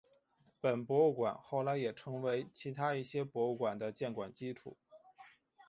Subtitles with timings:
[0.59, 4.75] 本博物馆后来成为其他一些博物馆的建馆基础。